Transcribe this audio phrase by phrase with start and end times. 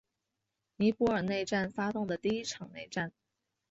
[0.77, 3.13] 尼泊尔内战发动的一场内战。